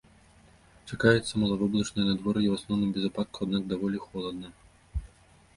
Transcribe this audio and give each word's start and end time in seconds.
Чакаецца 0.89 1.33
малавоблачнае 1.41 2.05
надвор'е 2.07 2.41
і 2.45 2.49
ў 2.51 2.53
асноўным 2.61 2.89
без 2.97 3.03
ападкаў, 3.11 3.41
аднак 3.49 3.63
даволі 3.75 3.97
холадна. 4.07 4.47